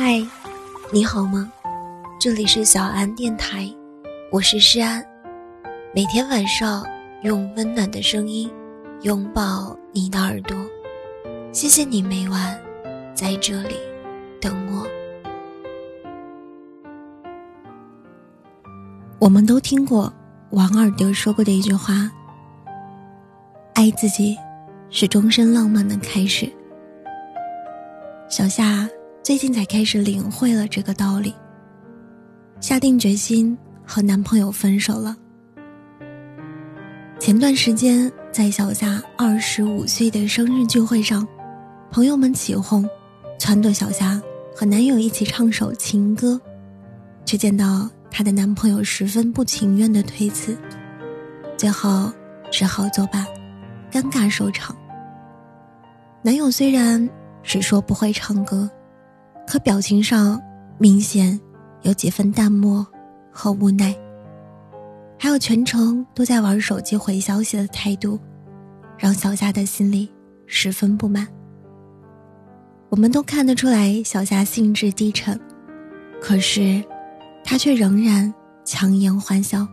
[0.00, 0.24] 嗨，
[0.92, 1.52] 你好吗？
[2.20, 3.68] 这里是小安电台，
[4.30, 5.04] 我是诗安。
[5.92, 6.86] 每天晚上
[7.24, 8.48] 用温暖的声音
[9.02, 10.56] 拥抱你的耳朵，
[11.50, 12.56] 谢谢你每晚
[13.12, 13.74] 在这里
[14.40, 14.86] 等我。
[19.18, 20.12] 我们都听过
[20.50, 22.08] 王尔德说过的一句话
[23.74, 24.38] ：“爱自己
[24.90, 26.48] 是终身浪漫的开始。”
[28.30, 28.88] 小夏。
[29.28, 31.34] 最近才开始领会了这个道理，
[32.62, 35.14] 下定决心和男朋友分手了。
[37.20, 41.28] 前段时间在小夏二十五岁的生日聚会上，
[41.90, 42.88] 朋友们起哄，
[43.38, 44.18] 撺掇小夏
[44.56, 46.40] 和男友一起唱首情歌，
[47.26, 50.56] 却见到她的男朋友十分不情愿的推辞，
[51.54, 52.10] 最后
[52.50, 53.26] 只好作罢，
[53.92, 54.74] 尴尬收场。
[56.22, 57.06] 男友虽然
[57.42, 58.66] 只说不会唱歌。
[59.48, 60.38] 可表情上
[60.76, 61.40] 明显
[61.80, 62.86] 有几分淡漠
[63.32, 63.96] 和无奈，
[65.18, 68.20] 还有全程都在玩手机回消息的态度，
[68.98, 70.12] 让小夏的心里
[70.44, 71.26] 十分不满。
[72.90, 75.40] 我们都看得出来，小夏兴致低沉，
[76.20, 76.84] 可是
[77.42, 78.32] 她却仍然
[78.66, 79.66] 强颜欢笑，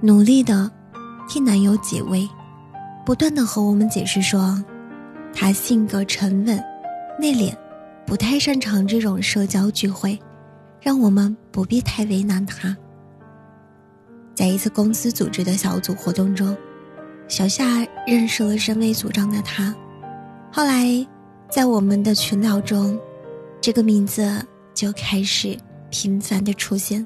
[0.00, 0.70] 努力的
[1.28, 2.26] 替男友解围，
[3.04, 4.58] 不断的和我们解释说，
[5.34, 6.64] 他性格沉稳、
[7.20, 7.54] 内敛。
[8.06, 10.16] 不太擅长这种社交聚会，
[10.80, 12.74] 让我们不必太为难他。
[14.32, 16.56] 在一次公司组织的小组活动中，
[17.26, 19.74] 小夏认识了身为组长的他。
[20.52, 20.86] 后来，
[21.50, 22.96] 在我们的群聊中，
[23.60, 24.40] 这个名字
[24.72, 25.58] 就开始
[25.90, 27.04] 频繁的出现。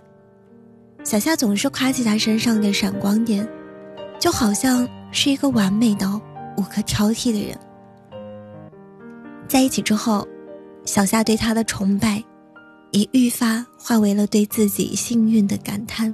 [1.02, 3.48] 小夏总是夸起他身上的闪光点，
[4.18, 6.06] 就好像是一个完美的
[6.58, 7.58] 无可挑剔的人。
[9.48, 10.28] 在一起之后。
[10.84, 12.22] 小夏对他的崇拜，
[12.90, 16.12] 已愈发化为了对自己幸运的感叹。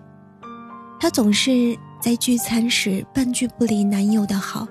[0.99, 4.67] 她总是在聚餐时半句不离男友的好，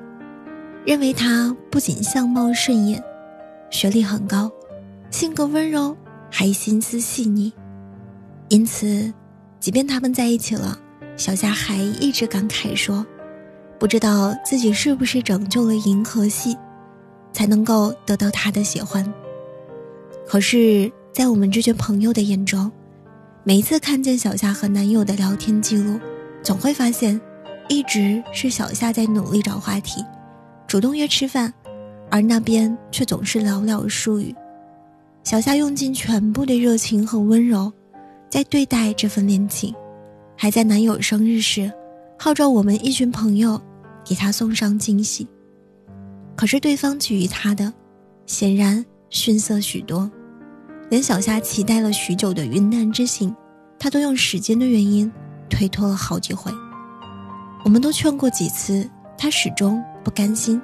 [0.85, 3.03] 认为他不仅相貌顺眼，
[3.69, 4.51] 学历很高，
[5.11, 5.95] 性格温柔，
[6.31, 7.51] 还心思细腻。
[8.49, 9.11] 因此，
[9.59, 10.77] 即便他们在一起了，
[11.15, 13.05] 小夏还一直感慨说
[13.79, 16.55] ：“不知道自己是不是拯救了银河系，
[17.33, 19.11] 才能够得到他的喜欢。”
[20.27, 22.71] 可是，在我们这群朋友的眼中，
[23.43, 25.99] 每一次看见小夏和男友的聊天记录，
[26.41, 27.19] 总会发现，
[27.69, 30.03] 一直是小夏在努力找话题，
[30.67, 31.53] 主动约吃饭，
[32.09, 34.33] 而那边却总是寥寥数语。
[35.23, 37.71] 小夏用尽全部的热情和温柔，
[38.27, 39.73] 在对待这份恋情，
[40.35, 41.71] 还在男友生日时，
[42.17, 43.61] 号召我们一群朋友
[44.03, 45.27] 给他送上惊喜。
[46.35, 47.71] 可是对方给予他的，
[48.25, 48.83] 显然。
[49.15, 50.11] 逊色许多，
[50.89, 53.33] 连小夏期待了许久的云南之行，
[53.79, 55.09] 他都用时间的原因
[55.49, 56.51] 推脱了好几回。
[57.63, 58.87] 我们都劝过几次，
[59.17, 60.61] 他始终不甘心，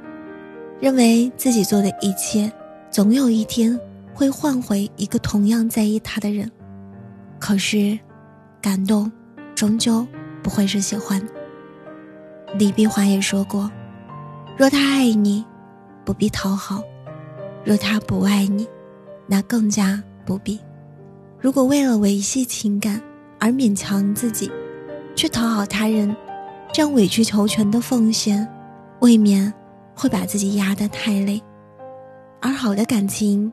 [0.81, 2.51] 认为自己做的一切，
[2.91, 3.79] 总有一天
[4.13, 6.51] 会换回一个同样在意他的人。
[7.39, 7.97] 可是，
[8.62, 9.09] 感动
[9.56, 10.06] 终究
[10.44, 11.25] 不会是喜欢。
[12.59, 13.72] 李碧华也说过
[14.59, 15.45] ：“若他爱你，
[16.03, 16.83] 不必讨好。”
[17.64, 18.68] 若他不爱你，
[19.28, 20.60] 那更加不必。
[21.40, 23.02] 如果为了维系情感
[23.40, 24.52] 而勉强自己，
[25.16, 26.16] 去讨好他人，
[26.74, 28.48] 这样委曲求全的奉献，
[29.00, 29.52] 未免
[29.96, 31.42] 会把自己压得太累。
[32.42, 33.52] 而好的感情，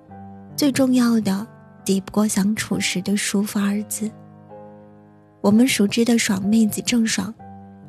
[0.56, 1.46] 最重要的
[1.84, 4.10] 抵不过相处时的舒服二字。
[5.40, 7.32] 我们熟知的爽妹子郑爽，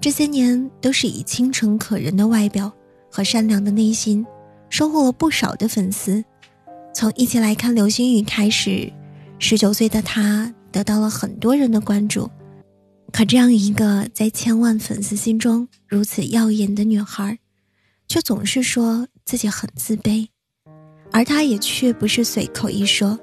[0.01, 2.71] 这些年都是以清纯可人的外表
[3.09, 4.25] 和善良的内心。
[4.69, 6.23] 收获了不少的粉丝，
[6.93, 8.91] 从一起来看流星雨开始，
[9.39, 12.29] 十九岁的她得到了很多人的关注。
[13.11, 17.39] 可这样一个在千万粉丝心中如此耀眼的女孩，
[18.07, 20.27] 却总是说自己很自卑，
[21.11, 23.19] 而她也却不是随口一说，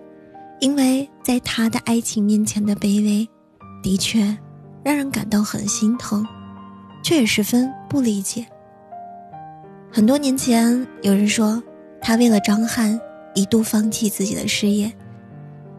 [0.60, 3.28] 因为在她的爱情面前的卑微，
[3.80, 4.36] 的确
[4.84, 6.26] 让人感到很心疼，
[7.04, 8.44] 却也十分不理解。
[9.96, 11.62] 很多年前，有人说，
[12.02, 13.00] 他为了张翰
[13.34, 14.92] 一度放弃自己的事业，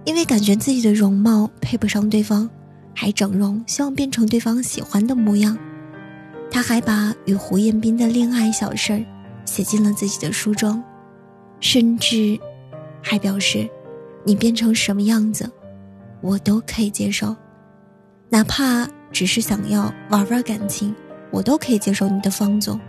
[0.06, 2.50] 因为感觉自己的容貌配不上对方，
[2.96, 5.56] 还整容，希望变成对方喜欢的模样。
[6.50, 9.06] 他还把与胡彦斌的恋爱小事儿
[9.46, 10.81] 写进了自己的书中，
[11.60, 12.40] 甚至
[13.04, 13.70] 还表示
[14.25, 15.48] ：“你变成什么样子，
[16.22, 17.36] 我都可以接受，
[18.30, 20.96] 哪怕只是想要玩玩感情，
[21.30, 22.80] 我都可以接受你的放纵。”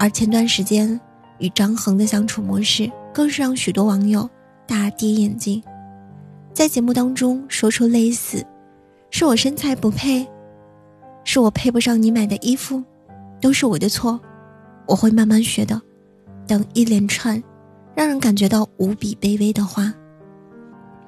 [0.00, 0.98] 而前段时间
[1.40, 4.26] 与张恒的相处模式，更是让许多网友
[4.66, 5.62] 大跌眼镜。
[6.54, 8.42] 在节目当中说出类似
[9.12, 10.26] “是我身材不配
[11.22, 12.82] ”“是我配不上你买的衣服
[13.42, 14.18] ”“都是我的错”，
[14.88, 15.78] 我会慢慢学的。
[16.46, 17.40] 等一连串
[17.94, 19.92] 让人感觉到无比卑微的话。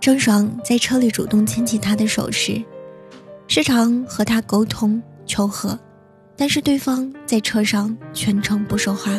[0.00, 2.62] 郑爽在车里主动牵起他的手时，
[3.48, 5.78] 时常和他沟通求和，
[6.42, 9.12] 但是对方在车上全程不说话，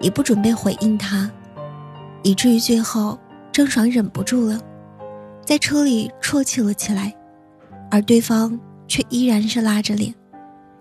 [0.00, 1.28] 也不准备回应他，
[2.22, 3.18] 以至于最后
[3.50, 4.60] 郑爽忍不住了。
[5.44, 7.12] 在车里啜泣了起来，
[7.90, 8.56] 而对方
[8.86, 10.14] 却依然是拉着脸，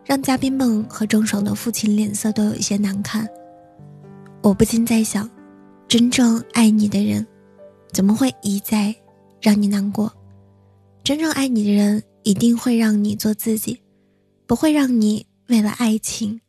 [0.05, 3.27] 让嘉宾们和郑爽的父亲脸色都有一些难看。
[4.43, 5.27] 我不禁在想，
[5.87, 7.25] 真正爱你的人，
[7.91, 8.95] 怎么会一再
[9.41, 10.13] 让你难过？
[11.03, 13.81] 真正爱你的人一定会让你做自己，
[14.45, 16.39] 不会让你为了爱情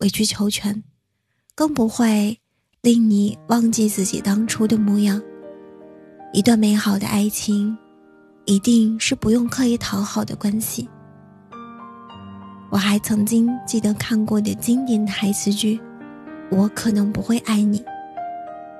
[0.00, 0.82] 委曲求全，
[1.54, 2.38] 更不会
[2.82, 5.20] 令你忘记自己当初的模样。
[6.34, 7.74] 一段美好的爱情，
[8.44, 10.86] 一定是不用刻意讨好的关系。
[12.70, 15.78] 我还曾经记得看过的经典台词剧
[16.50, 17.78] 《我可能不会爱你》。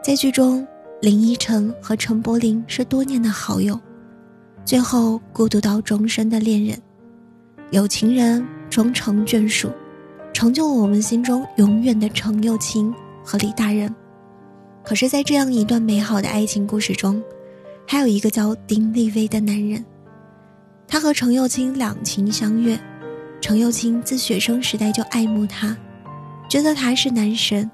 [0.05, 0.67] 在剧中，
[1.01, 3.81] 林依晨和陈柏霖是多年的好友，
[4.63, 6.79] 最后孤独到终身的恋人，
[7.71, 9.71] 有情人终成眷属，
[10.33, 12.95] 成就了我们心中永远的程又青
[13.25, 13.95] 和李大人。
[14.83, 17.23] 可是，在这样一段美好的爱情故事中，
[17.87, 19.85] 还有一个叫丁立威的男人，
[20.87, 22.79] 他和程又青两情相悦。
[23.43, 25.75] 程又青自学生时代就爱慕他，
[26.47, 27.69] 觉得他是男神。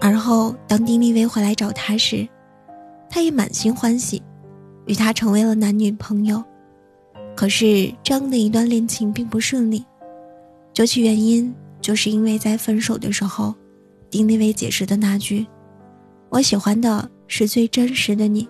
[0.00, 2.26] 而后当丁立威回来找他时，
[3.10, 4.22] 他也满心欢喜，
[4.86, 6.42] 与他成为了男女朋友。
[7.36, 9.84] 可是这样的一段恋情并不顺利，
[10.72, 13.54] 究其原因，就是因为在分手的时候，
[14.10, 15.46] 丁立威解释的那句
[16.30, 18.48] ：“我喜欢的是最真实的你。”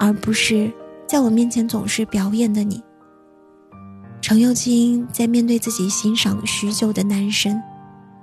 [0.00, 0.72] 而不是
[1.08, 2.80] 在我面前总是表演的你。
[4.20, 7.60] 程又青在面对自己欣赏许久的男神，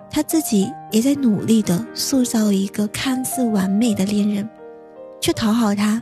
[0.10, 4.50] 他自己也在努力的塑造一个看似完美的恋人，
[5.20, 6.02] 去讨好他，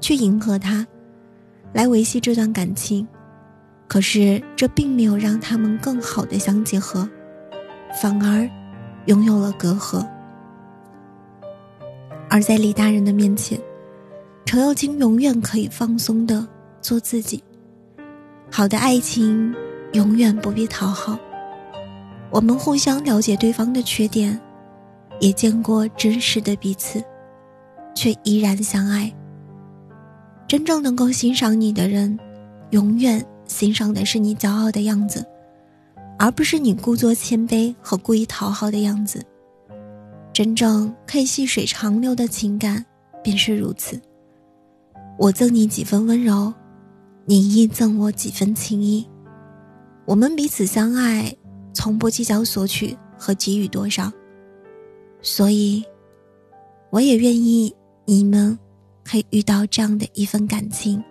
[0.00, 0.86] 去迎合他，
[1.74, 3.06] 来维系这段感情。
[3.90, 7.10] 可是这并没有让他们更好的相结合，
[8.00, 8.48] 反而
[9.06, 10.06] 拥有了隔阂。
[12.28, 13.60] 而在李大人的面前。
[14.46, 16.44] 程又青永远可以放松的
[16.80, 17.40] 做自己。
[18.50, 19.54] 好的爱情
[19.92, 21.16] 永远不必讨好，
[22.30, 24.40] 我们互相了解对方的缺点，
[25.20, 27.00] 也见过真实的彼此，
[27.94, 29.12] 却依然相爱。
[30.48, 32.18] 真正能够欣赏你的人，
[32.70, 35.26] 永远欣赏的是你骄傲的样子，
[36.16, 39.24] 而不是你故作谦卑和故意讨好的样子。
[40.32, 42.84] 真正可以细水长流的情感，
[43.24, 44.00] 便是如此。
[45.18, 46.54] 我赠你几分温柔，
[47.26, 49.04] 你亦赠我几分情谊。
[50.06, 51.34] 我们彼此相爱，
[51.72, 54.10] 从不计较索取和给予多少。
[55.20, 55.84] 所以，
[56.90, 57.74] 我也愿意
[58.06, 58.56] 你们
[59.04, 61.02] 可以遇到这样的一份感情，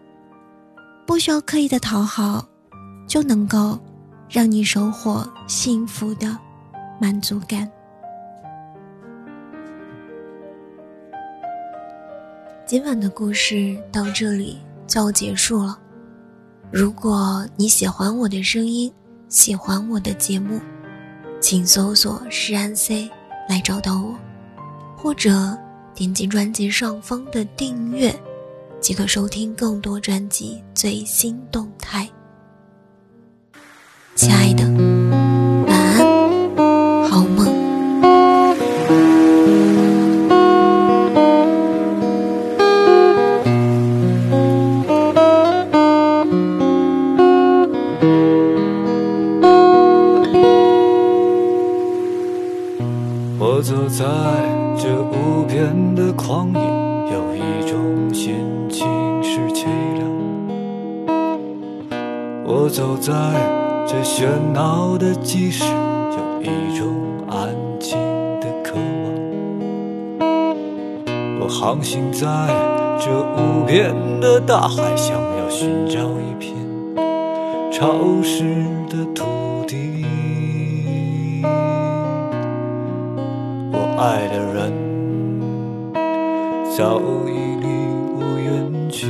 [1.09, 2.47] 不需要刻意的讨好，
[3.07, 3.79] 就能够
[4.29, 6.37] 让你收获幸福的
[7.01, 7.67] 满足感。
[12.63, 15.79] 今晚的故事到这里就要结束了。
[16.71, 18.93] 如果你喜欢我的声音，
[19.29, 20.61] 喜欢我的节目，
[21.41, 23.09] 请搜索“诗安 C”
[23.49, 24.15] 来找到我，
[24.95, 25.57] 或者
[25.95, 28.15] 点击专辑上方的订阅，
[28.81, 32.09] 即可收听更多专辑最新动态。
[62.51, 63.13] 我走在
[63.85, 64.25] 这喧
[64.55, 66.87] 闹的集市，有一种
[67.29, 67.95] 安静
[68.41, 69.13] 的渴望。
[71.39, 72.25] 我航行在
[72.99, 76.51] 这无边的大海，想要寻找一片
[77.71, 79.25] 潮湿的土
[79.67, 80.03] 地。
[83.71, 84.73] 我爱的人
[86.75, 87.29] 早已
[87.61, 87.67] 离
[88.17, 89.05] 我远去，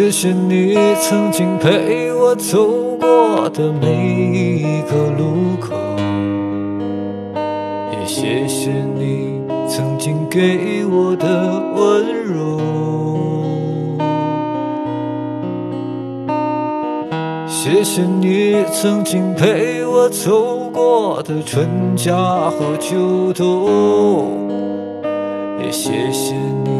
[0.00, 2.68] 谢谢你曾经陪我走
[3.00, 3.88] 过的每
[4.32, 5.74] 一个路口，
[7.90, 12.60] 也谢谢你曾经给我的温柔。
[17.48, 24.48] 谢谢你曾经陪我走过的春夏和秋冬，
[25.60, 26.77] 也谢谢你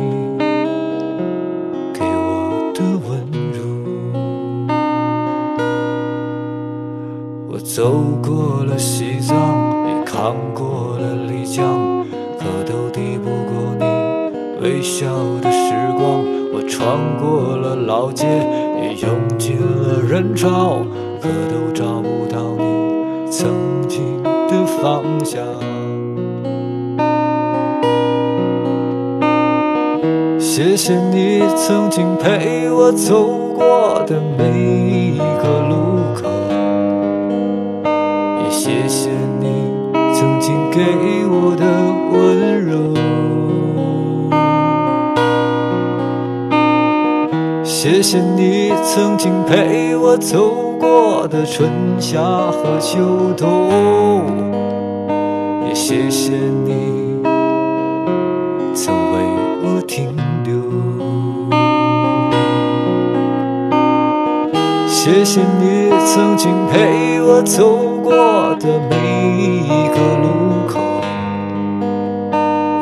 [14.69, 15.07] 微笑
[15.41, 16.23] 的时光。
[16.53, 18.27] 我穿过了老街，
[18.83, 19.09] 也涌
[19.39, 20.85] 进了人潮，
[21.23, 23.49] 可都找不到你曾
[23.89, 25.43] 经的方向。
[30.39, 34.45] 谢谢你曾经陪我走过的每
[35.15, 35.75] 一个路
[36.15, 36.29] 口，
[38.43, 39.09] 也谢谢
[39.41, 39.47] 你
[40.13, 40.79] 曾经给
[41.27, 41.65] 我的
[47.99, 54.23] 谢谢你曾经陪我走过的春夏和秋冬，
[55.67, 57.21] 也谢谢你
[58.73, 59.19] 曾为
[59.65, 60.55] 我停留。
[64.87, 68.13] 谢谢你曾经陪我走过
[68.61, 68.95] 的每
[69.43, 70.29] 一个路
[70.69, 70.79] 口，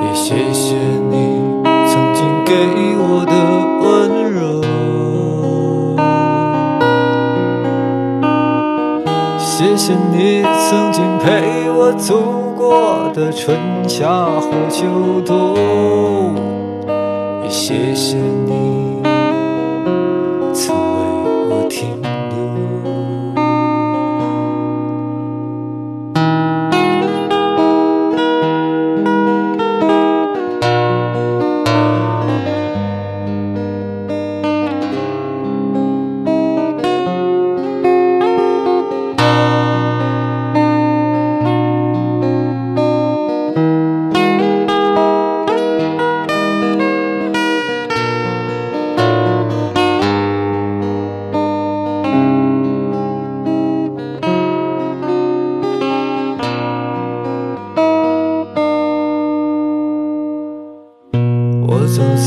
[0.04, 0.74] 也谢谢
[1.08, 2.52] 你曾经给
[2.98, 3.32] 我的
[3.80, 4.25] 温柔。
[9.58, 12.20] 谢谢你曾经陪我走
[12.54, 13.56] 过的春
[13.88, 14.84] 夏和秋
[15.24, 15.56] 冬，
[17.42, 19.00] 也谢谢你
[20.52, 20.84] 曾为
[21.48, 21.88] 我停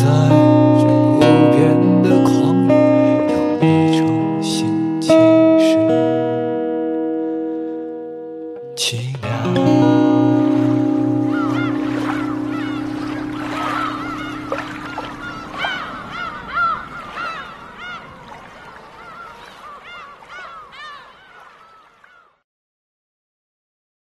[0.01, 0.48] 在